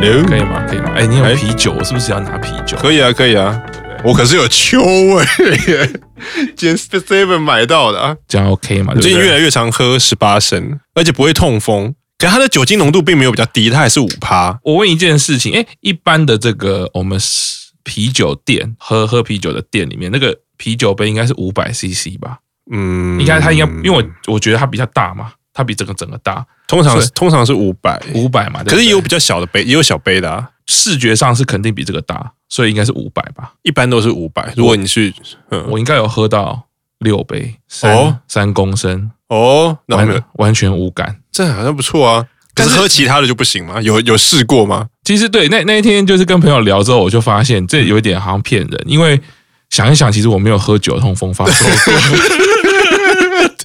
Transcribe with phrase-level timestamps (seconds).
[0.00, 0.64] ，Hello，可以吗？
[0.68, 0.92] 可以吗？
[0.94, 2.76] 哎，你有啤酒，我是不是要拿啤酒？
[2.78, 3.60] 可以啊，可以啊，
[4.04, 5.24] 我可是有秋味
[5.66, 5.90] 耶，
[6.56, 8.94] 今天 Seven 买到的啊，这样 OK 吗？
[8.94, 14.58] 最近越来越常喝十八升，而且不会痛风，可是它的酒精浓度并没有比较低，它还是五趴。
[14.62, 17.18] 我问一件事情，哎，一般的这个我们
[17.82, 22.38] 啤酒店喝喝啤酒的店里面，那个啤酒杯应该是五百 CC 吧？
[22.70, 25.32] 嗯，应该它应该，因为我我觉得它比较大嘛。
[25.58, 30.48] 它比整个整个大，通常通常是五百五百嘛，可是也有比较小的杯，也有小杯的啊。
[30.68, 33.54] 视觉上是肯定比这个大，所以应该是五百吧。
[33.62, 34.52] 一般都是五百。
[34.56, 35.12] 如果你去，
[35.48, 36.62] 我，我应该有喝到
[37.00, 42.24] 六杯，三三公升哦，完完全无感，这好像不错啊。
[42.54, 43.82] 可是喝其他的就不行吗？
[43.82, 44.86] 有有试过吗？
[45.02, 49.20] 其实对，那那一天就是跟朋友聊之后，我就发现这有一点好像骗人，因为
[49.70, 51.94] 想一想，其实我没有喝酒痛风发作过。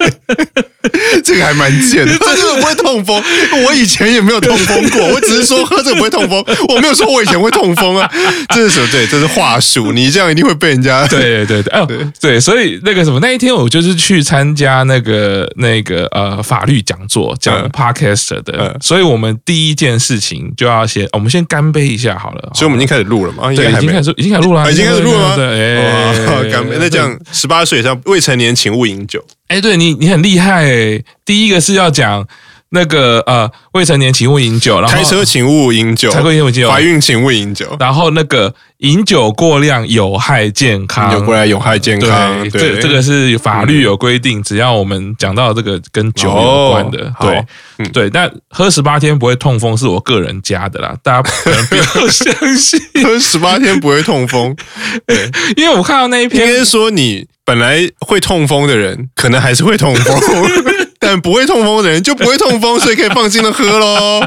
[1.24, 3.24] 这个还蛮贱的，喝 这个不会痛风。
[3.66, 8.10] 我以前也没有痛风过，我只是说喝这个不会痛风，我没有说我以前会痛风啊。
[8.50, 8.88] 这是什么？
[8.92, 9.92] 对，这是话术。
[9.94, 18.78] 你这样一定会被人家对 对对，哎对，对，所以那个什么，那一天我就是去参加那个那个呃法律讲座，讲 Podcast 的。
[18.82, 22.52] 所以我们第一件事情就要先，我们先干杯一下好了。
[22.54, 23.54] 所以我们已经开始录了嘛？
[23.56, 25.36] 对，已经开始，已经开始录了，已经开始录了吗？
[25.38, 26.76] 对，哎，干杯。
[26.80, 29.24] 那这样，十八岁以上未成年请勿饮酒。
[29.54, 31.00] 哎，对你，你很厉害哎！
[31.24, 32.26] 第一个是要讲
[32.70, 54.56] 那个呃，未成年请勿饮酒，然后开车请勿饮酒，开车请勿饮酒，怀孕请勿饮酒，然后那个饮酒过量有害健康，饮酒过量有害健康，对，这这个是法律有规定，只要我们讲到这个跟酒有关的，对，对，但喝十八天不会痛风是我个人加的啦，大家可能不要 相信，喝十八天不会痛风，
[55.06, 57.28] 对，因为我看到那一篇，应该说你。
[57.46, 60.20] 本来会痛风的人，可能还是会痛风，
[61.00, 64.22] 但不会痛风的人就不会痛风，所以可以放心的喝喽。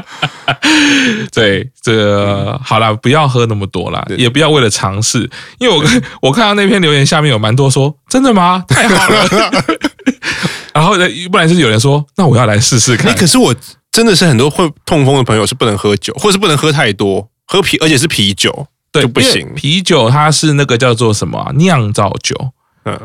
[1.33, 5.83] 对，这个好了，不要喝那么多了，也不要为了尝试，因为我
[6.21, 8.63] 我看到那篇留言下面有蛮多说真的吗？
[8.67, 9.27] 太好了。
[10.73, 13.15] 然后呢，不然就是有人说，那我要来试试看。
[13.15, 13.55] 可是我
[13.91, 19.55] 真的是很多会痛风的朋友是不能喝酒，或是不能喝太多，喝啤而且是啤酒对就不行。
[19.55, 22.51] 啤酒它是那个叫做什么酿造酒。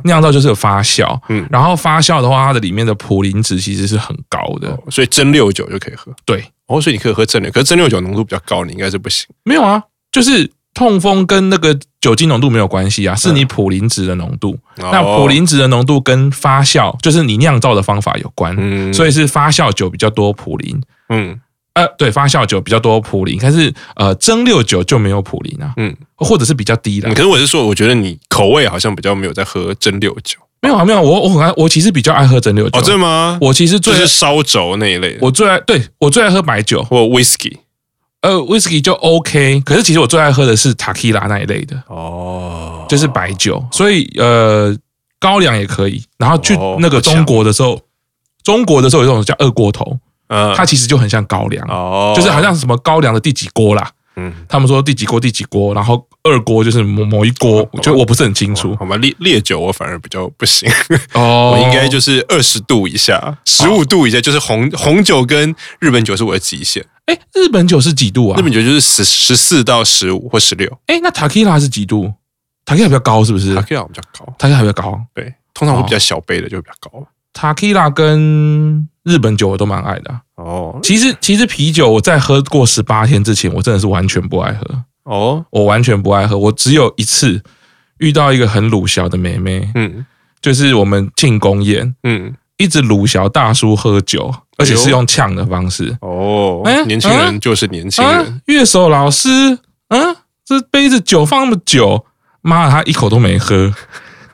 [0.04, 6.12] 酿造就是有发酵，嗯，然后发酵的话，它的里面的普林值其实是很高的，所以蒸馏酒就可以喝。
[6.25, 9.26] 对，哦，所以你可以喝蒸馏，可是蒸馏酒浓度比较高，你应该是不行。
[9.44, 14.59] 没有啊，就是痛风跟那个酒精浓度没有关系啊，是你普林值的浓度。
[14.76, 21.41] 那普林值的浓度跟发酵，就是你酿造的方法有关，嗯，所以是发酵酒比较多普林，嗯。
[21.75, 27.09] 呃，对，发酵酒比较多普林，但是呃，蒸馏酒就没有普林啊，嗯，或者是比较低的。
[27.15, 30.38] 可是我是说，我觉得你口味好像比较没有在喝蒸馏酒。
[30.61, 32.78] 没有啊，没有，我我很爱，我其实比较爱喝蒸馏酒。
[32.78, 33.38] 哦，真的吗？
[33.41, 35.19] 我其实最是烧酒那一类的。
[35.22, 37.56] 我最爱，对，我最爱喝白酒或 whisky。
[38.21, 41.82] 呃，whisky 就 OK，可是其实我最爱喝的是 Tequila 那一类的。
[41.88, 44.77] 哦，就是白酒，所以呃，
[45.19, 46.05] 高粱也可以。
[46.19, 47.81] 然后去那个中国的时候，
[48.44, 49.99] 中国的时候有一种叫二锅头。
[50.32, 58.75] 嗯，它其实就很像高粱，哦，就是好像什么高粱的第几锅啦，嗯，他们说第几锅第几锅，然后二锅就是某某一锅，就我不是很清楚。
[58.76, 60.70] 好吧，烈烈酒我反而比较不行，
[61.12, 66.84] 哦， 我应该就是二十度以下，十五度以下，就是红红酒跟日本酒是我的极限。
[67.06, 68.38] 哎，日本酒是几度啊？
[68.38, 70.70] 日本酒就是十十四到十五或十六。
[70.87, 72.12] 哎，那塔 q 拉是几度？
[72.64, 73.54] 塔 q 拉比较高是不是？
[73.56, 77.04] 塔 q 拉比较高，塔 q 拉比较高，对，通常会比较小杯的就会比较高。
[77.32, 80.78] 塔 q 拉跟日本酒我都蛮爱的哦。
[80.82, 85.44] 其实其实啤酒我在喝过十八天之前，我真的是完全不爱喝哦。
[85.50, 87.42] 我完全不爱喝，我只有一次
[87.98, 90.06] 遇到一个很鲁小的妹妹，嗯，
[90.40, 96.62] 就是我们庆功宴，嗯，一直鲁小大叔喝酒，而且是用呛的方式哦。
[96.64, 98.40] 哎，年轻人就是年轻人。
[98.46, 99.28] 乐手老师，
[99.88, 102.05] 嗯，这杯子酒放那么久，
[102.40, 103.72] 妈的，他一口都没喝。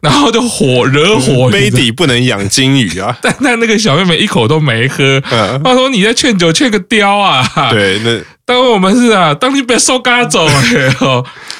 [0.00, 3.16] 然后就火惹火，杯底不能养金鱼啊！
[3.22, 5.20] 但 但那个小妹妹一口都没喝。
[5.64, 10.46] 她说：“你在劝酒劝个雕啊！”对，那 当我们是啊，当你被收嘎走，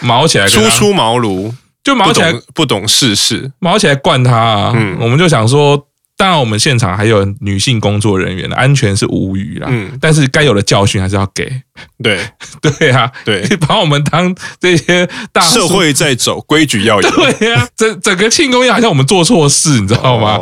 [0.00, 1.52] 毛起来，初出茅庐，
[1.82, 4.72] 就毛起来，不懂世事，毛起来灌他。
[4.74, 5.87] 嗯，我们就想说。
[6.18, 9.68] 当然，我们现场还有女性工作人员的安全是无虞啦。
[9.70, 11.48] 嗯，但是该有的教训还是要给。
[12.02, 12.18] 对，
[12.60, 17.08] 对啊，对，把我们当这些大社会在走，规矩要有。
[17.38, 20.40] 对呀，整整个庆功宴好像我们做错事，你知道吗？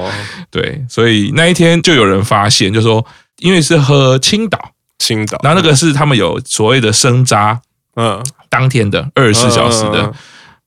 [0.50, 3.04] 对，所以那一天就有人发现，就说
[3.40, 4.58] 因为是喝青岛，
[4.98, 7.60] 青岛，然后那个是他们有所谓的生渣，
[7.96, 10.10] 嗯，当天的二十四小时的。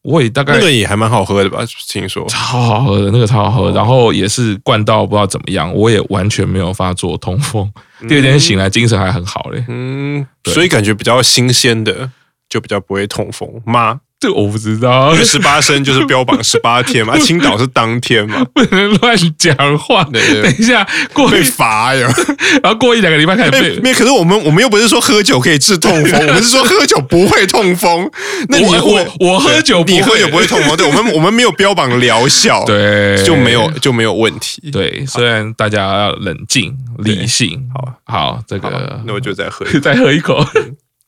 [0.09, 1.59] 我也大概那个也还蛮好喝的吧？
[1.87, 7.71] 听说超好喝的，那个超好喝，然后也是灌到不知道怎么样，我也完全没有发作痛风，
[8.07, 9.63] 第二天醒来精神还很好嘞。
[9.67, 12.09] 嗯，所以感觉比较新鲜的
[12.49, 14.01] 就比较不会痛风吗？
[14.19, 20.03] 这我不知道，十八升就是标榜十八天嘛， 青岛是当天嘛，不能乱讲话。
[20.11, 22.05] 对对对，等一下过被罚呀，
[22.61, 23.79] 然后过一两个礼拜开始被。
[23.79, 28.11] 没，可是我们我们又不是说喝酒可以治痛风， 我们是说喝酒不会痛风。
[28.49, 30.75] 那你我我，我喝酒不会，你喝酒不会痛风？
[30.75, 34.69] 对，我们我们没有标榜疗效，对，就没有就没有问题。
[34.69, 40.45] 对，虽然大家要冷静理性，好好这个，那我就再喝再喝一口。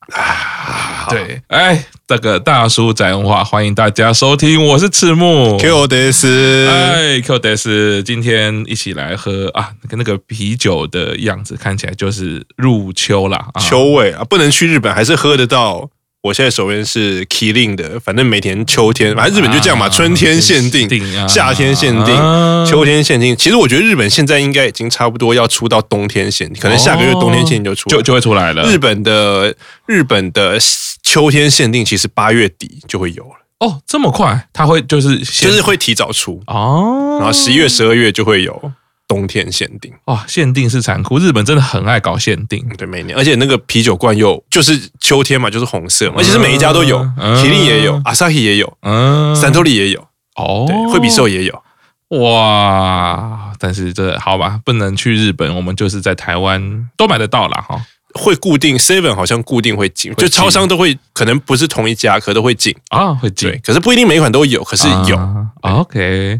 [0.10, 15.90] 啊，对，哎，这个大叔宅文化，欢迎大家收听，我是赤木，Q 德斯，哎，Q 德斯，今天一起来喝啊，跟那个啤酒的样子看起来就是入秋了，秋味啊，不能去日本还是喝得到。
[16.24, 20.88] 我现在手边是 Kirin 的，反正每年秋天，反正日本就这样嘛，春天限定，
[21.28, 22.16] 夏天限定，
[22.66, 23.36] 秋天限定。
[23.36, 28.64] 其实我觉得日本现在应该已经差不多要出到冬天限定，可能下个月冬天限定就出，就就会出来了。
[28.70, 29.56] 日本的
[29.88, 30.60] 日本的
[31.02, 33.32] 秋天限定其实八月底就会有了。
[33.60, 34.48] 哦，这么快？
[34.54, 38.72] 它会就是就是会提早出哦，然后十一月、十二月就会有。
[39.12, 41.18] 冬天限定哇，限定是残酷。
[41.20, 50.00] 日本真的很爱搞限定，对，每年，而且那个啤酒罐又就是秋天嘛，就是红色嘛，而且是每一家都有，麒麟也有，Asahi 也有，嗯，三得利也有，
[50.38, 51.62] 哦，对，惠比寿也有，
[52.22, 53.52] 哇！
[53.60, 57.66] 但是这好吧，不能去日本，我们就是在台湾都买得到啦。
[57.68, 57.86] 哈。
[58.14, 65.48] 会固定 Seven 好像固定会进，就超商都会，可能不是同一家，可都会进啊，会进，可是不一定每一款都有，可是有。
[65.62, 66.40] OK，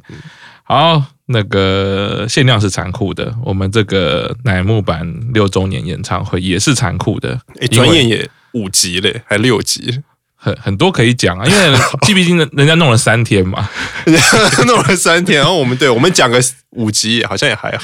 [0.64, 1.04] 好。
[1.32, 7.40] 那个限量是残酷的，我们这个乃木坂六周年演唱会也是残酷的。
[7.60, 10.02] 哎，转眼也五集嘞，还六集，
[10.36, 11.80] 很很多可以讲啊，因为
[12.14, 13.70] 毕竟人家弄了三天嘛，
[14.66, 16.42] 弄了三天，然后我们对我们讲个
[16.72, 17.84] 五集，好像也还好。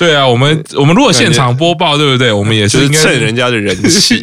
[0.00, 2.32] 对啊，我们我们如果现场播报，对不对？
[2.32, 4.22] 我们也是蹭人家的人气，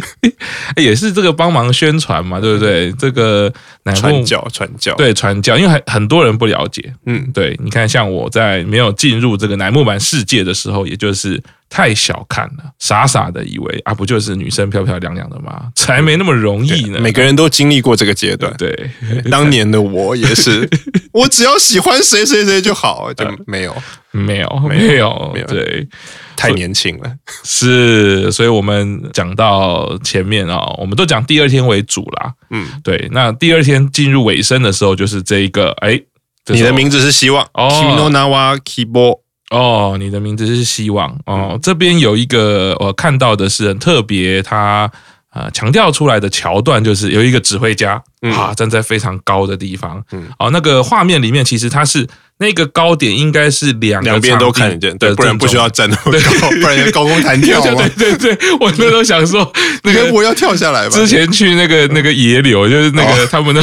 [0.76, 2.92] 也是这个帮忙宣传嘛，对不对？
[2.98, 3.50] 这个
[3.94, 11.42] 传教传教，对传教，因为很很多人不了解，嗯，对，你看，像我在没有进入这个乃木坂世界的时候，也就是。
[11.68, 15.64] 太小看了，傻傻的以为啊，不就是女生漂漂亮亮的吗？
[15.74, 17.00] 才没那么容易呢。
[17.00, 18.54] 每个人都经历过这个阶段。
[18.56, 18.88] 对，
[19.28, 20.66] 当年的我也是，
[21.10, 23.76] 我只要喜欢谁谁谁就好，就没有，
[24.16, 25.46] 没有，没有，没有。
[25.46, 25.86] 对，
[26.36, 27.12] 太年轻了。
[27.44, 32.32] 是，所以我们讲到前面啊，我们都讲第二天为主啦。
[32.50, 33.08] 嗯，对。
[33.12, 36.00] 那第二天进入尾声的时候，就是这一个，哎，
[36.46, 37.44] 你的名字是希望。
[37.52, 37.68] 哦。
[39.50, 41.50] 哦，你的名字是希望哦。
[41.52, 44.90] 嗯、这边有一个我看到的是很特别，他
[45.32, 52.06] 呃强调出来的桥段就是有一个指挥家、嗯、啊站在非常高的地方，嗯，哦，那个画面里面其实他是。
[52.38, 57.88] 那个高点应该是两两边都看得见，对，不然不需要站那么高，不然高空弹跳嘛。
[57.96, 59.50] 对对对，我那时候想说，
[59.84, 60.94] 那个我要跳下来吧。
[60.94, 63.62] 之前去那个那个野柳，就是那个他们那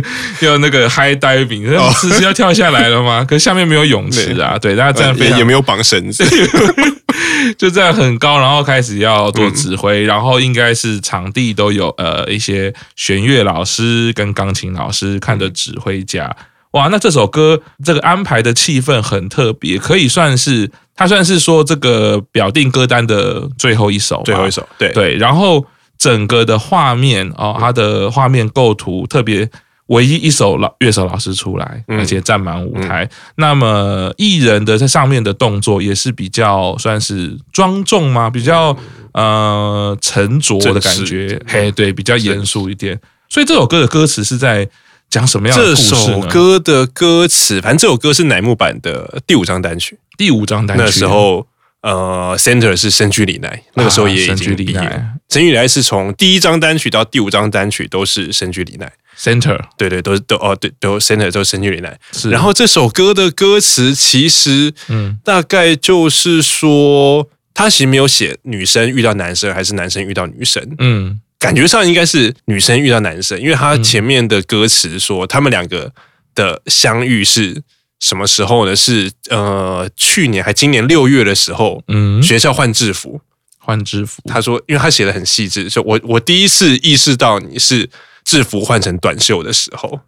[0.46, 1.68] 要那个 high diving，
[2.00, 3.22] 是是要跳下来了吗？
[3.28, 6.24] 可是下面没有泳池啊，对，大家站飞也没有绑绳子，
[7.58, 16.34] 就这样很高，然后开始要做指挥，然后应该是场地都有呃一些弦乐老师跟钢琴老师看着指挥家。
[16.74, 25.16] 哇，那这首歌这个安排的气氛很特别，可以算是它算是说这个表定歌单的最后一首，最后一首，对对。
[25.16, 25.64] 然后
[25.96, 29.48] 整个的画面哦，它的画面构图特别，
[29.86, 33.04] 唯一一首老乐手老师出来，而且站满舞台。
[33.04, 38.28] 嗯、那么艺人的在上面的动作也是比较算是庄重吗？
[38.28, 38.76] 比较
[39.12, 43.00] 呃沉着的感觉，嘿，对，比较严肃一点。
[43.28, 44.68] 所以这首歌的歌词是在。
[45.14, 45.90] 讲什么样的故事？
[45.90, 49.96] 这首歌的歌词，反正这首歌是乃木坂的第五张单曲。
[50.18, 51.46] 第五张单曲那时候，
[51.82, 54.80] 呃，Center 是深居里奈，那个时候也已经毕业。
[55.28, 58.92] 深居里奈是从第一张单曲到第五张单曲都是深居里奈。
[59.16, 61.96] Center 对对，都都哦对，都 Center 都是深居里奈。
[62.10, 62.30] 是。
[62.30, 71.20] 然后这首歌的歌词其实，嗯，大概就是说，他其实没有写女生遇到男生还是男生遇到女生，嗯。
[71.44, 75.92] 感觉上应该是女生遇到男生，因为他前面的歌词说他们两个
[76.34, 77.62] 的相遇是
[78.00, 78.74] 什么时候呢？
[78.74, 83.20] 是呃去年还今年六月的时候，嗯，学校换制服，
[83.58, 84.22] 换制服。
[84.24, 87.90] 他说，因为他写的很细致，就我我第一次意识到你是
[88.24, 90.00] 制服换成短袖的时候，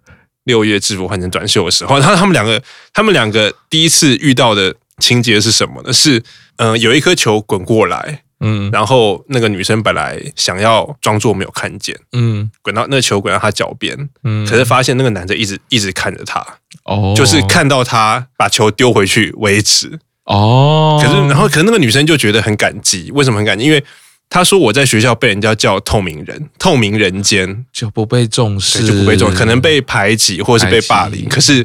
[0.44, 2.62] 六月制服换成短袖的时候，他他们两个
[2.94, 5.92] 他们两个第一次遇到的情节是什么呢？
[5.92, 6.18] 是
[6.56, 8.22] 嗯、呃、有一颗球滚过来。
[8.40, 16.44] 嗯，然后那个女生本来想要装作没有看见，嗯，滚到那个球滚到她脚边，嗯，可是发现那个男的一直一直看着她，
[16.84, 23.64] 哦，就是看到她把球丢回去为止，哦，可是然后可是那个女生就觉得很感激，为什么很感激？
[23.64, 23.82] 因为
[24.28, 27.64] 她说我在学校被人家叫透明人，透明人间。
[27.72, 31.64] 就不被重视，就不被重视，可能被排挤或者是被霸凌，可是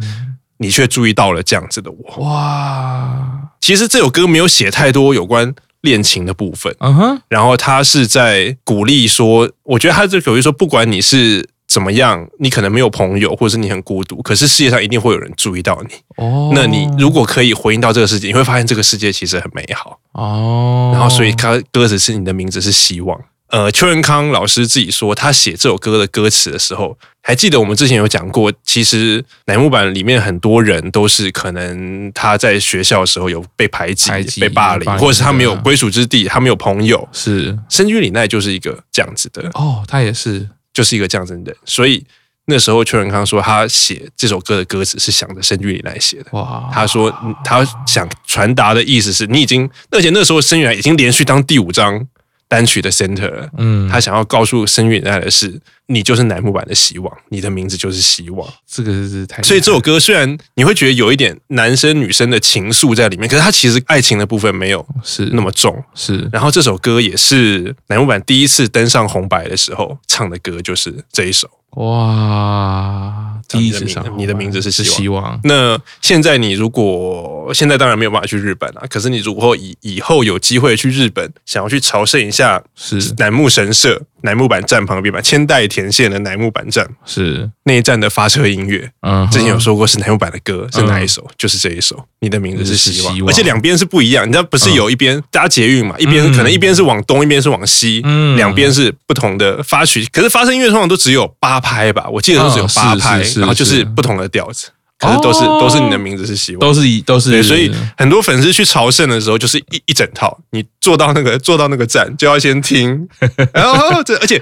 [0.59, 5.53] 你却注意到了这样子的我，哇，其实这首歌没有写太多有关。
[5.81, 15.95] 恋情的部分，嗯哼，然后他是在鼓励说，我觉得他这鼓励说，不管你是怎么样，你可能没有朋友，或者是你很孤独，可是世界上一定会有人注意到你。
[16.17, 19.99] 哦，那你如果可以回应到这个世界，你会发现这个世界其实很美好。
[20.13, 23.19] 哦，然后所以他歌词是你的名字是希望。
[23.51, 37.05] 呃，邱仁康老师自己说，他写这首歌的歌词的时候，还记得我们之前有讲过，其实乃木坂里面很多人都是可能他在学校的时候有被排挤、被霸凌，或者是他没有归属之地，他没有朋友。
[37.11, 42.05] 是深居里奈就是一个这样子的哦，他也是就是一个这样子的人，所以
[42.45, 46.27] 那时候邱仁康说他写这首歌的歌词是想着深居里奈写的。
[46.31, 52.07] 哇，他说他想传达的意思是你已经，而且那时候深居已经连续当第五张。
[52.51, 58.45] 单曲的 center，嗯，他想要告诉深居里奈的是，你就是乃木坂的希望，你的名字就是希望。
[58.67, 59.41] 这个是太……
[59.41, 65.81] 所以这首歌虽然你会觉得有一点男生女生的情愫在里面，可是它其实爱情的部分没有是那么重。
[65.95, 71.49] 是，然后这首歌也是乃木坂第一次登上红白的时候唱的歌，就是这一首。
[71.71, 73.27] 哇！
[73.47, 75.37] 第一次唱，你的名字是希望。
[75.43, 84.01] 那现在你如果现在当然没有办法去日本了，可是你如果以以后有机会去日本，想要去朝圣一下，是乃木神社。
[84.23, 88.87] 乃木坂站旁边吧，千代田线的乃木坂站是那一站的发车音乐。
[89.01, 91.27] 嗯，之前有说过是乃木坂的歌，是哪一首？
[91.39, 92.05] 就是这一首。
[92.19, 94.27] 你的名字是希望，而且两边是不一样。
[94.27, 95.95] 你知道不是有一边搭捷运嘛？
[95.97, 100.07] 一边可能一边是往东，一边是往西，嗯，两边是不同的发曲。
[100.11, 102.07] 可是发车音乐通常都只有八拍吧？
[102.11, 104.67] 我记得都只有八拍，然后就是不同的调子。
[104.99, 107.41] 可是都是都是你的名字是希望，都是一都是。
[107.41, 110.37] 所以很多粉丝去朝圣的时候，就是一一整套。
[110.51, 113.07] 你坐到那个 坐到那个站，就要先听，
[113.51, 114.39] 然后这而且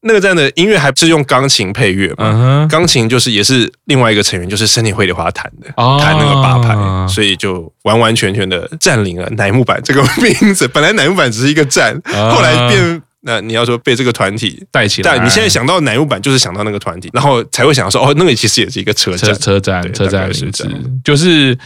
[0.00, 2.66] 那个站的音乐还是用钢琴配乐嘛？
[2.68, 5.68] 钢琴就是也是另外一个成员，就是森田绘梨花弹的，
[6.00, 6.74] 弹那个八拍，
[7.06, 10.66] 所以就完完全全的占领了乃木坂这个名字。
[10.66, 13.00] 本来乃木坂只是一个站，后来变。
[13.20, 20.68] 那你要说被这个团体带起来，但你现在想到乃木坂就是想到那个团体，然后才会想到说哦，那个其实也是一个车站，车站，车站名字，
[21.04, 21.58] 就是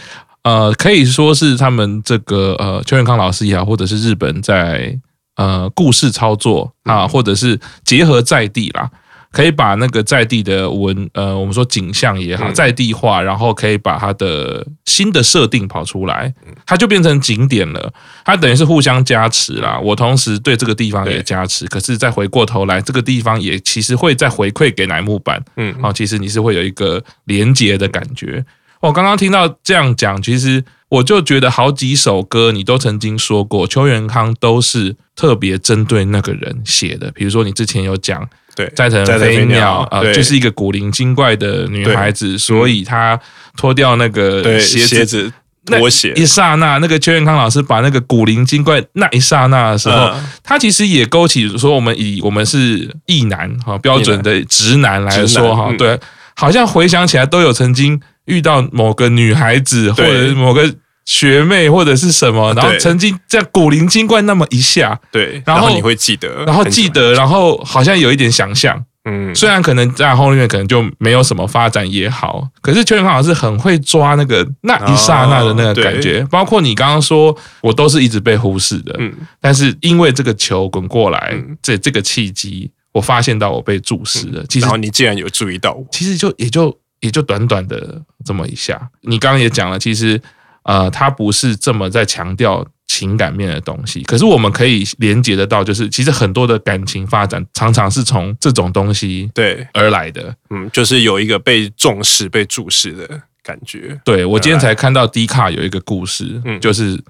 [0.43, 4.97] 呃，可以说是他们这个呃邱元康老师也好，或者是日本在
[5.35, 8.89] 呃故事操作啊，或者是结合在地啦。
[9.33, 16.31] 可以把那个在地的文，呃，我们说景象也好，在地化，然后可以把它的新的设定跑出来，
[16.67, 17.91] 它就变成景点了。
[18.23, 19.79] 它等于是互相加持啦。
[19.79, 25.43] 我同时对这个地方也加持，可是再回过头来，这个地方也其实会再回馈给乃木坂。
[25.57, 28.45] 嗯，好，其实你是会有一个连结的感觉。
[28.81, 37.09] 我刚刚听到这样讲，其实我就觉得好几首歌你都曾经说过，邱元康都是特别针对那个人写的。
[37.15, 38.29] 比如说你之前有讲。
[38.55, 43.19] 对，斋藤飞鸟啊，就是一个古灵精怪的女孩子，所以她
[43.57, 45.31] 脱掉那个鞋子，
[45.65, 46.13] 脱鞋。
[46.15, 50.11] 一刹那，那个邱元康老师把那个古灵精怪那一刹那的时候，
[50.43, 55.99] 他其实也勾起说，我们以我们是异男哈标准的直男来说哈，对，
[56.35, 60.73] 好像回想起来都有曾经遇到某个女孩子或者某个。
[61.05, 90.21] 学妹或者是什么，然后曾经在古灵精怪那么一下，对，然后你会记得，然后记得，然后好像有一点想象，嗯，虽然可能在后面可能就没有什么发展也好，可是邱元康老师很会抓那个那一刹那的那个感觉，包括你刚刚说我都是一直被忽视的，嗯，但是因为这个球滚过来，这这个契机，我发现到我被注视了，其实，然后你竟然有注意到我，其实就也就也就短短的这么一下，你刚刚也讲了，其实。
[90.63, 103.99] 呃，他不是这么在强调情感面的东西，可是我们可以连接得到，就是其实很多的感情发展常常是从这种东西对而来的，嗯，就是有一个被重视、被注视的感觉。
[104.05, 107.01] 对，我今天才看到 D 卡有一个故事，嗯，就是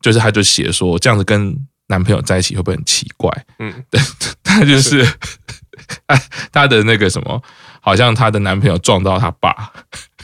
[0.00, 3.30] 就是他就写说这样子跟男朋友在一起会不会很奇怪？
[3.58, 4.00] 嗯，对，
[4.42, 5.06] 他就是
[6.52, 7.40] 他的那个什么，
[7.80, 9.72] 好像她的男朋友撞到他爸。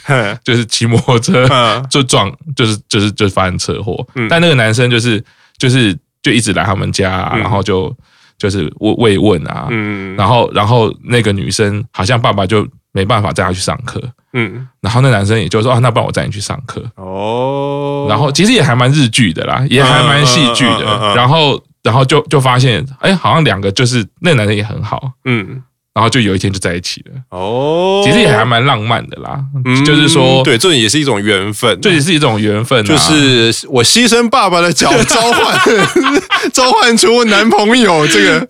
[0.43, 1.47] 就是骑摩托车
[1.89, 4.05] 就撞，就是就是就发生车祸。
[4.29, 5.23] 但那个男生就是
[5.57, 7.95] 就是就一直来他们家，然后就
[8.37, 9.67] 就是慰慰问啊。
[10.15, 14.01] 然后然后那个女生好像爸爸就没办法带她去上课。
[14.33, 16.83] 嗯，然后那男生也就说啊，那不然我带你去上课。
[16.95, 21.13] 哦，然后其实也还蛮日剧的啦，也还蛮戏剧的。
[21.15, 21.61] 然后。
[21.85, 25.61] 然后就就发现，哎，好像两个就是那个男生也很好，嗯。
[25.95, 27.21] 然后就有一天就在一起了。
[27.29, 35.59] 哦，其实也还蛮浪漫的啦，嗯、就是说，对，这也是一种缘分，这也是一种缘分，就是我牺牲爸爸的脚，召唤
[36.53, 38.47] 召唤出男朋友这个。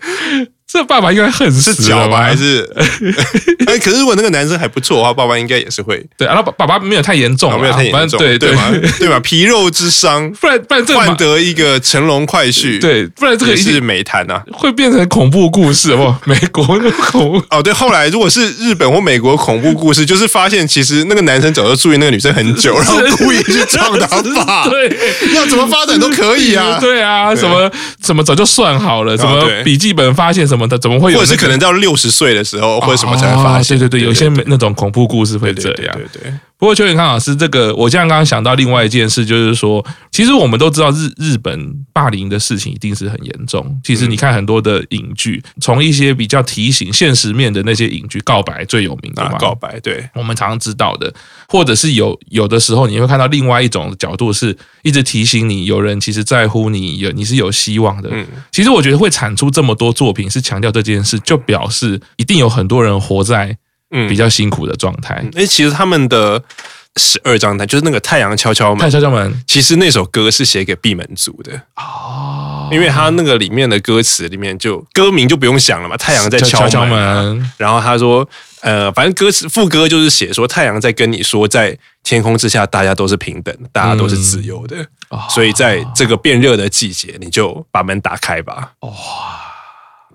[0.75, 2.17] 这爸爸应该很是脚吧？
[2.21, 2.69] 还是？
[3.65, 6.41] 哎，可是如果那个男生还不错的话，爸爸应该也是会对啊。
[6.41, 8.69] 爸爸爸没有太严重，没有太严重，对对吧？
[8.99, 9.17] 对吧？
[9.23, 16.17] 皮肉之伤，不然不然这换得一个乘龙快婿，对，不然这个也是美谈啊，会变成恐怖故事哦。
[16.27, 24.89] 美国的恐怖哦，对，后来如果是日本或美国恐怖故事，就是发现其实那个男生早就注意那个女生很久，然后故意去撞他爸，对，
[25.33, 27.71] 要怎么发展都可以啊，对啊，什么
[28.03, 30.64] 什么早就算好了，什么笔记本发现什么。
[30.79, 31.19] 怎么会有？
[31.19, 33.77] 或者是可能到六十岁的时候，或者什么才会发现？
[33.77, 35.95] 对对对，有些那种恐怖故事会这样。
[35.95, 36.33] 对对。
[36.57, 43.77] 不过邱永康老师，这个我现在刚刚想到另外一件事，就是说，其实我们都知道日日本霸凌的事情一定是很严重。
[43.83, 51.13] 其实你看很多的影剧，从一些比较提醒现实面的那些影剧，《告白》最有名的嘛，《告白》对，我们常常知道的，
[51.49, 58.09] 或者是有有的时候你会看到另外一种角度，是一直提醒你，有人其实在乎你，有你是有希望的。
[58.13, 63.57] 嗯，其实我觉得会产出这么多作品，是强调这件事，就表示一定有很多人活在。
[63.95, 65.15] 嗯，比较辛苦的状态。
[65.15, 66.43] 哎、嗯，其实他们的
[66.97, 69.43] 十二张单就是那个太阳敲敲门，太阳敲敲门。
[69.47, 77.51] 其实那首歌是写给闭门族的哦，因为他那个里面的歌词里面就歌名就不用想了嘛，太阳在敲门，敲敲门。
[77.57, 78.27] 然后他说，
[78.61, 84.75] 呃，反正歌词副歌就是写说太阳在跟你说，在天空之下大家都是平等，大家都是自由的。
[85.09, 88.71] 嗯、所以在这个变热的季节，你就把门打开吧。
[88.81, 88.91] 哇、哦。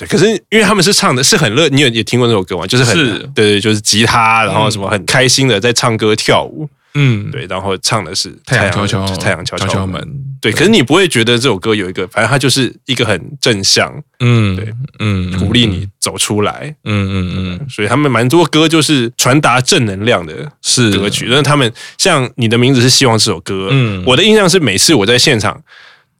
[0.07, 2.67] 可是因为他们是唱的是很热，你有也听过那首歌吗？
[2.67, 10.03] 就是很是对对，就是吉他，然后什么很开心的在唱歌跳舞，嗯，对，然后唱的是太阳敲敲太阳敲敲门，
[10.41, 10.51] 对。
[10.53, 17.67] 可是你不会觉得这首歌有一个，反正它就是一个很正向，嗯，对，嗯，鼓励你走出来，嗯嗯嗯。
[17.69, 25.63] 所以他们蛮多歌就是传达正能量的是歌曲，但是他们像你的名字是希望这首歌，嗯，我的印象是每次我在现场。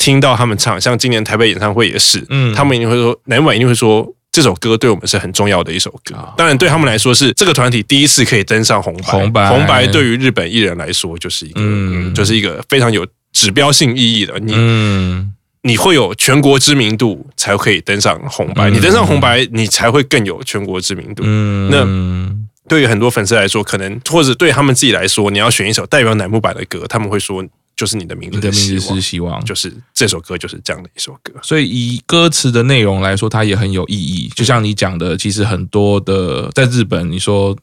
[0.01, 6.17] 听到他们唱，像今年台北演唱会也是，嗯，他们一定会说，乃木坂一定会说，这首歌对我们是很重要的一首歌。
[6.39, 14.39] 当然，对他们来说是这个团体第一次可以登上红白，红白，红白对于日本艺人来说就是一个，嗯，就是一个非常有指标性意义的。
[14.39, 15.35] 你，嗯，
[15.65, 21.23] 你会有全国知名度才可以登上红白，你登上红白，你才会更有全国知名度。
[21.27, 27.45] 嗯，那对于很多粉丝来说，可能或者对他们自己来说，你要选一首代表乃木坂的歌，他们会说。
[27.81, 31.33] 就是你的名字，你的名字是希望，就是这首歌就是这样的一首歌。
[31.43, 34.29] 所以以歌词的内容来说，它也很有意义。
[34.37, 37.57] 就像你讲的，其实很多的在日本，你说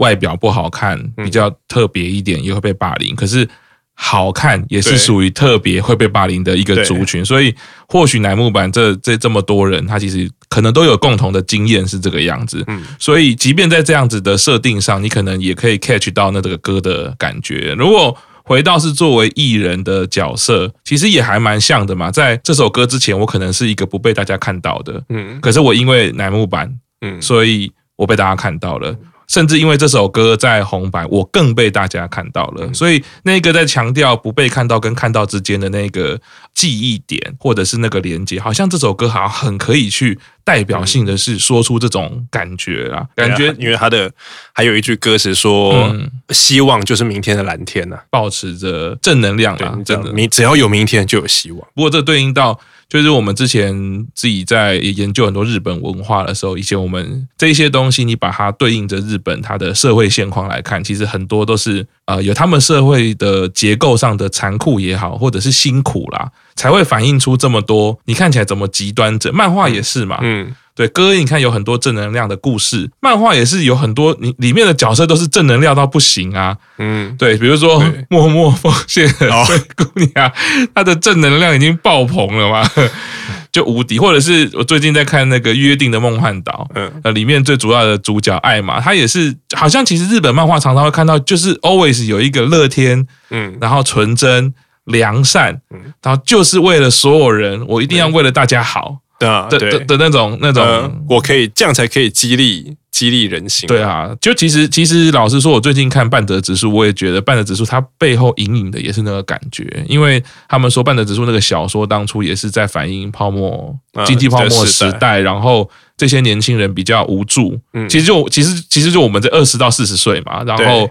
[0.00, 3.14] 外表不好看，比较特别一点，也会被霸凌。
[3.14, 3.48] 可是
[3.92, 7.24] 好看也是属于特别会被霸凌的一个族群。
[7.24, 7.54] 所以
[7.86, 12.66] 或许乃木坂这这这么多人，他其实可能都有共同的经验是这个样子。
[12.98, 17.72] 所以即便在这样子的设定上，你可能也可以 catch 到那这个歌的感觉。
[17.78, 22.10] 如果回到是作为艺人的角色，其实也还蛮像的嘛。
[22.10, 28.94] 在这首歌之前，我可能是一个不被大家看到的，嗯，可是我因为乃木坂，嗯，所以我被大家看到了。
[29.26, 32.72] 甚至因为这首歌在红白，我更被大家看到了。
[32.72, 36.20] 所以那个在强调不被看到跟看到之间的那个
[36.54, 44.10] 记忆点，或者是那个连接，好像这首歌好像很可以去代表性的是说出这种感觉啊，感觉因为他的
[44.52, 45.94] 还有一句歌词说，
[46.30, 51.60] 希望就是明天的蓝天呐，保持着正能量啊，真的，你只要有明天就有希望。
[51.74, 52.60] 不过这对应到。
[52.88, 67.98] 就是我们之前自己在研究很多日本文化的时候，以前我们这些东西，你把它对应着日本它的社会现况来看，其实很多都是呃有他们社会的结构上的残酷也好，或者是辛苦啦，才会反映出这么多。
[68.04, 69.32] 你看起来怎么极端者？
[69.32, 70.54] 漫画也是嘛，嗯。
[70.76, 76.56] 对，歌你看有很多正能量的故事，漫画也是有很多，你里面的角色都是正能量到不行啊。
[76.78, 80.32] 嗯，对，比如说默默奉献的灰姑娘，
[80.74, 82.68] 她的正能量已经爆棚了嘛，
[83.52, 84.00] 就无敌。
[84.00, 94.52] 或者是我最近在看那个《约定的梦幻岛》，嗯，呃，里面最主要的主角艾玛，她也是好像其实日本漫画常常会看到，就是 always 有一个乐天，嗯，然后纯真
[94.86, 98.98] 良善，嗯，然后就是为了所有人，我一定要为了大家好。
[99.18, 103.66] 的的的的那种那种，我可以这样才可以激励激励人心。
[103.66, 113.74] 对啊，就其实其实老实说，我最近看半泽直树，我也觉得半泽直树他背后隐隐的也是那个感觉，因为他们说半泽直树那个小说当初也是在反映泡沫
[114.04, 117.58] 经济泡沫时代，然后这些年轻人比较无助。
[117.72, 120.88] 嗯，其实就其实其实就我们这二十到四十岁嘛，然后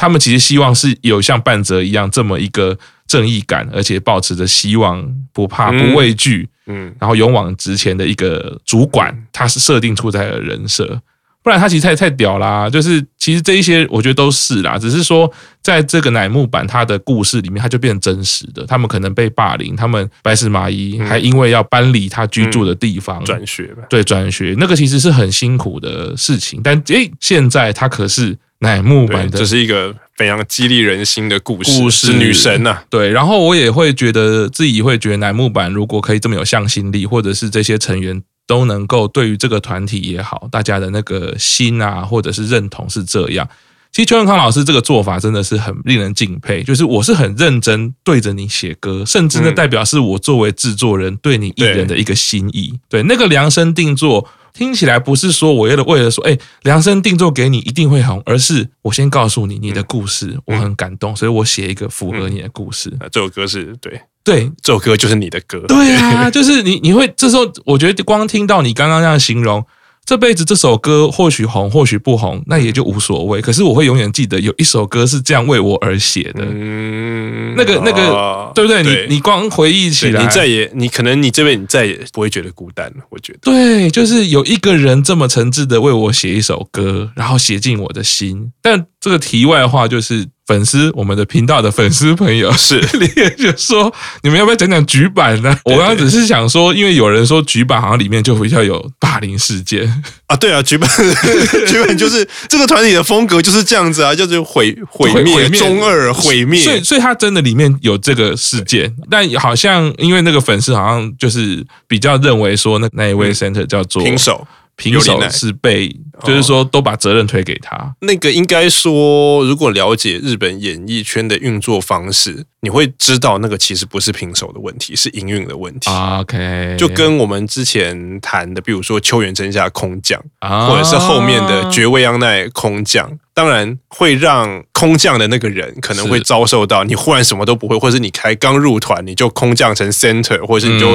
[0.00, 6.48] 他们其实希望是有像半泽一样这么一个正义感，而且抱持着希望，不怕不畏惧。
[6.64, 10.98] 嗯，然后勇往直前的一个主管，他是设定出在的人设。
[11.42, 15.30] 不然他其实太太屌啦，就是其实这一些我觉得都是啦，只是说
[15.62, 18.64] 在这个乃木坂他的故事里面，他就变成真实的。
[18.64, 26.60] 他们可能被霸凌，他们白石麻衣还因为要搬离他居住的地方转学吧，对，转学那个其实是很辛苦的事情。
[26.62, 32.84] 但诶，现在他可是乃木坂的，这是一个非常激励人心的故事，故事是女神呐、啊。
[32.88, 38.22] 对，然后我也会觉得自己会觉得乃木坂如果可以这么有向心力，或者是这些成员。
[38.46, 43.48] 都能够对于这个团体也好，大家的那个心啊，或者是认同是这样。
[43.92, 52.74] 其实邱永康老师这个做法真的是很令人敬佩，就是我是很认真对着你写歌，甚至呢代表是我作为制作人对你艺人的一个心意。
[52.88, 54.28] 对，对那个量身定做。
[54.52, 62.92] 听起来不是说我为了为了说，哎，量身定做给你一定会红，而是我先告诉你你的故事，我很感动，所以我写一个符合你的故事。
[63.10, 65.64] 这首歌是对对，这首歌就是你的歌。
[65.66, 69.64] 对啊，就是你你会这时候，我觉得光听到你刚刚这样形容。
[70.10, 73.40] 这辈子这首歌或许红，或许不红，那也就无所谓。
[73.40, 76.44] 可是我会永远记得有一首歌是这样为我而写的。
[76.44, 78.82] 嗯，那个那个，哦、对不对？
[78.82, 83.04] 对你你光回忆起来，你再也你可能你这辈子你再也不会觉得孤单了。
[83.10, 88.50] 我觉得，对，就是有一个人这么诚挚的为我写一首歌，然后写进我的心。
[88.60, 90.26] 但这个题外话就是。
[90.50, 92.80] 粉丝，我们的频道的粉丝朋友是，
[93.38, 95.56] 就说，你们要不要讲讲局版呢？
[95.64, 99.86] 我刚刚只是想说，因为有人说局版好像里面就比较有霸凌事件。
[100.26, 100.90] 啊，对啊，局版
[101.68, 114.44] 局版就是这个团体的风格就是这样子啊，就是毁毁灭中二毁灭，所以所以他真的里面有这个事件，但好像因为那个粉丝好像就是比较认为说那那一位 center 叫做平手。
[114.80, 117.94] 平手是被，就是说都把责任推给他。
[118.00, 125.90] 那个应该说，如果了解日本演艺圈的运作方式，你会知道那个其实不是平手的问题，是营运的问题。
[125.90, 133.18] OK，就跟我们之前谈的，比如说秋元真夏空降，或者是后面的绝味央奈空降。
[133.40, 140.88] 当然会让空降的那个人可能会遭受到你忽然什么都不会，或者是你才刚入团你就空降成 center，或者是你就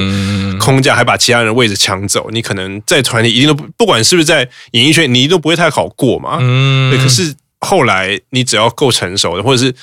[0.59, 6.37] 空降还把其他人的位置抢走，你可能在团里一定都不，不管是不是在演艺圈，你都不会太好过嘛。
[6.91, 9.73] 对，可是后来你只要够成熟的，或者是。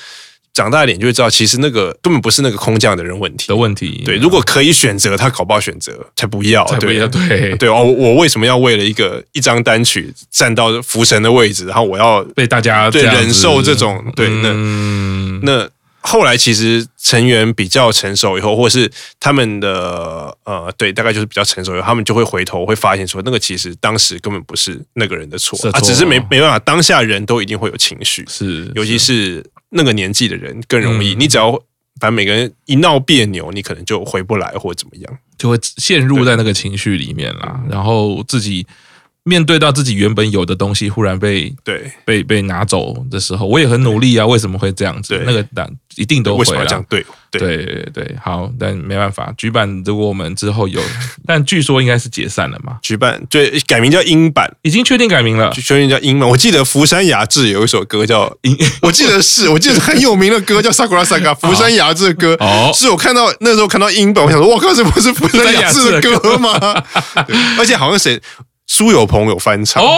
[0.53, 4.03] 长大一点就会知道，其实那个根本不是那个空降的人问题的问题。
[4.05, 6.63] 对，如果可以选择，他搞不好选择才不要。
[6.67, 7.07] 才不要。
[7.07, 15.67] 对对哦，我为什么要为了一个一张单曲站到福神的位置，然后我要被大家对忍受这种对那、嗯、那
[16.01, 29.43] 后来其实成员比较成熟以后，或是他们的呃对，大概就是比较成熟以后，他们就会回头会发现说，那个其实当时根本不是那个人的错啊，只是没没办法，当下人都一定会有情绪，是尤其是。
[29.73, 31.51] 那个年纪的人更容易，嗯、你只要
[31.99, 37.61] 反正每个人一闹别扭，你可能就回不来或怎么样，就会陷入在那个情绪里面啦。
[37.69, 38.65] 然后自己
[39.25, 45.21] 面对到自己原本有的东西忽然被对被被拿走的时候，我也很努力啊，为什么会这样子？
[45.25, 47.05] 那个胆一定都会这样对。
[47.31, 50.79] 对对对，好，但没办法，举办如果我们之后有，
[51.25, 52.77] 但据说应该是解散了嘛。
[52.83, 56.29] 举办对改名叫英版，已经确定改名了，确定叫英版。
[56.29, 62.35] 我记得福山雅治有一首歌叫英， 我记得是我记得很有名的歌叫《Sakura Saga 》，福山雅治的歌。
[62.39, 66.51] 哦，是我看到那时候看到英版，我想说，我靠，这不是福山雅治的歌吗？
[67.57, 68.21] 而且好像谁。
[68.65, 69.83] 苏有朋有翻唱。
[69.83, 69.89] 哦，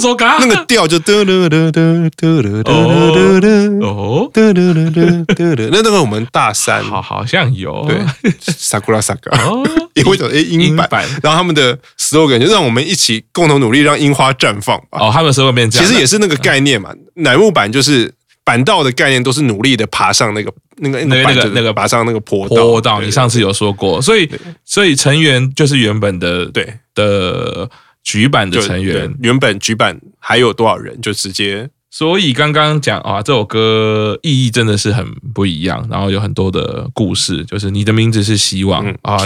[0.00, 2.72] 手嘎那个调就哒哒哒哒哒哒哒
[3.12, 3.48] 哒哒
[3.86, 6.82] 哦，哒哒哒哒哒哒，那那个我们大三。
[6.84, 7.84] 好好像有。
[7.86, 7.98] 对
[8.40, 9.30] ，Sakura Saga
[9.94, 14.98] 也会讲诶樱坂，然后他们的 slogan 就让我们一起共同努力，让樱花绽放吧。
[15.00, 23.00] 哦，他们的 slogan 其实也是那个概念嘛，乃木坂就是板道的概念，都是努力的爬上那个那个那个那个爬上那个坡坡道。
[23.02, 24.30] 你上次有说过，所以
[24.64, 26.78] 所以成员就是原本的对。
[26.94, 27.68] 的。
[28.04, 31.00] 櫸坂的成员，原本局版还有多少人？
[31.00, 39.18] 就直接，所以刚刚讲啊，这首歌意义真的是很不一样，然后有很多的故事，就是你的名字是希望啊，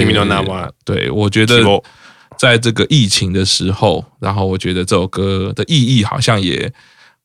[0.84, 1.62] 对，我觉得
[2.38, 6.70] 在这个疫情的时候，然后我觉得这首歌的意义好像也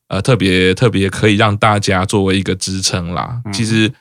[0.08, 3.42] 呃特别特别可以让大家作为一个支撑啦。
[3.52, 3.92] 其实，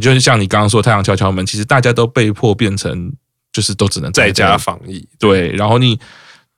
[0.00, 3.12] 就是像你刚刚说太阳敲敲门，其实大家都被迫变成
[3.52, 5.98] 就是都只能在家防疫，对，然后你。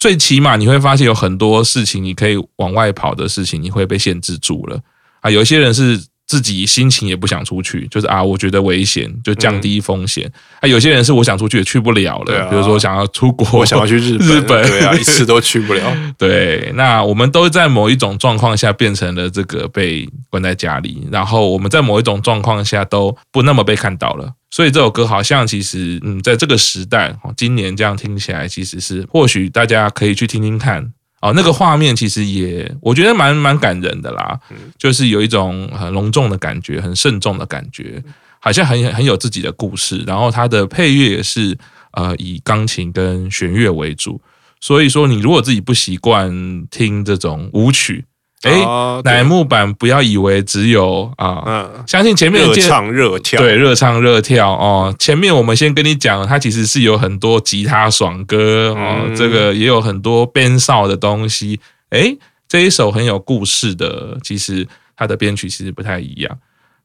[0.04, 4.78] 最起码你会发现有很多事情你可以往外跑的事情，你会被限制住了
[5.22, 5.30] 啊！
[5.30, 10.30] 有些人是自己心情也不想出去，就是啊，我觉得危险，就降低风险。
[10.60, 15.82] 啊，有些人是我想出去也去不了了，比如说想要出国，我想要去日本，日本对啊，一次都去不了。
[16.16, 24.32] 对，那我们都在某一种状况下变成了这个被关在家里，然后我们在某一种状况下都不那么被看到了。
[24.50, 30.92] 所以这首歌好像其实，嗯，在这个时代，今年这样听起来，其实是或许大家可以去听听看。
[31.24, 34.38] 哦，那个画面其实也我觉得蛮蛮感人的啦，
[34.76, 38.04] 就是有一种很隆重的感觉，很慎重的感觉，
[38.40, 40.04] 好像很很有自己的故事。
[40.06, 41.56] 然后它的配乐也是
[41.92, 44.20] 呃以钢琴跟弦乐为主，
[44.60, 48.04] 所以说你如果自己不习惯听这种舞曲。
[48.44, 54.94] 哎，乃木坂不要以为只有啊，嗯，相信前面热唱热跳，对，热唱热跳哦。
[54.98, 61.58] 前面我们先跟你讲，它其实是有很多吉他爽歌哦，嗯、这个也有很多编哨的东西。
[61.90, 62.16] 哎，
[62.48, 66.38] 这一首很有故事的，其实它的编曲其实不太一样。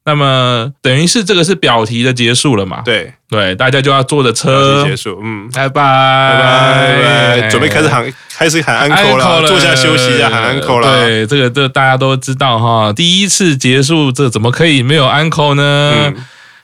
[0.10, 2.82] 那么等于是这个是表题的结束了嘛？
[2.84, 11.06] 对对，大家就要坐着车结束，嗯，拜拜拜拜，准备开始喊，开始喊安可了，坐下休息一下，喊安可了。
[11.06, 16.12] 对，这个这大家都知道哈，第一次结束，这怎么可以没有安可呢？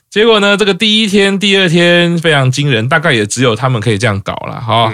[0.09, 4.91] 结果呢，这个第一天、第二天非常惊人，大概也只有他们可以这样搞了哈。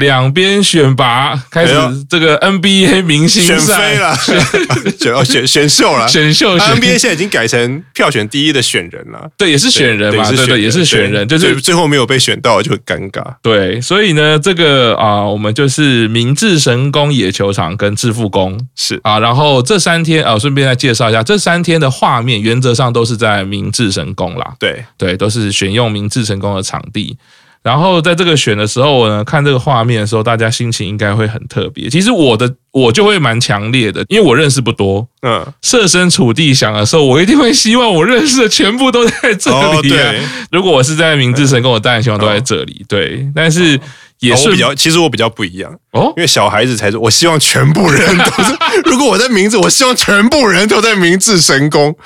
[0.00, 1.72] 两边选拔开始，
[2.08, 3.56] 这个 NBA 明星赛。
[3.56, 4.16] 选飞了，
[4.98, 6.58] 选选选秀了，选秀。
[6.58, 13.22] NBA 现在已经改成票选第一的选人了，对，也是选人嘛，对对，也是选人，就是最后没有被选到就很尴尬。
[13.42, 18.58] 对，所以呢，这个啊，我们就是明治神宫野球场跟致富宫。
[18.74, 18.98] 是。
[19.04, 24.84] 啊，然后这三天啊，顺便再介绍一下，这三天的画面原则上都是在明治神宫啦，对。
[24.96, 27.16] 对，都是选用明治神宫的场地。
[27.62, 31.90] 然后在这个选的时候呢，看这个画面的时候，大家心情应该会很特别。
[31.90, 35.06] 其实我的我就会蛮强烈的，因为我认识不多。
[35.22, 39.76] 嗯，设身处地想的时候，我一定会希望我认识的全部都在这里啊。
[39.76, 40.20] 哦，对，
[40.50, 42.82] 如果我是在明治神跟，我当然希望都在这里。
[42.88, 43.78] 对，但是
[44.20, 48.56] 也是比较，其实我比较不一样哦，因为小孩子才是，我希望全部人都是。
[48.84, 51.96] 如果我在明治，我希望全部人都在明治神宫。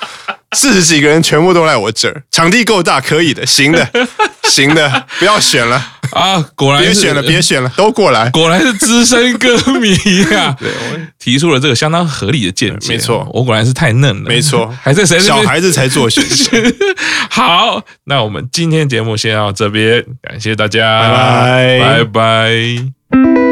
[0.55, 3.85] 四十几个人全部都来我这儿，场地够大，可以的，行的，
[4.43, 6.43] 行的，不要选了啊！
[6.55, 9.93] 果然别选了，别选了，都过来，果然是资深歌迷
[10.31, 10.55] 呀！
[10.59, 15.19] 对，我提出了这个相当合理的见解，没错，我果然是太嫩了，没错，还在谁？
[15.19, 16.51] 小孩子才做选择。
[17.29, 23.44] 好，那我们今天节目先到这边，感谢大家，拜拜，拜拜。